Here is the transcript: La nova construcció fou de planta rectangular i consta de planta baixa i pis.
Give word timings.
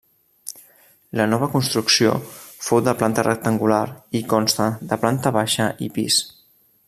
La 1.19 1.27
nova 1.33 1.49
construcció 1.55 2.15
fou 2.69 2.81
de 2.87 2.97
planta 3.03 3.27
rectangular 3.29 3.83
i 4.21 4.23
consta 4.35 4.69
de 4.93 5.01
planta 5.05 5.37
baixa 5.41 5.73
i 5.89 5.93
pis. 5.99 6.23